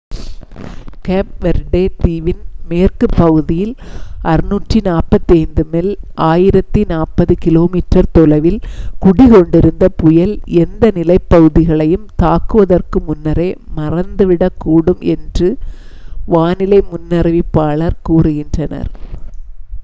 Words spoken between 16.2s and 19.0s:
வானிலை முன்னறிவிப்பாளர்கள் கூறுகின்றனர்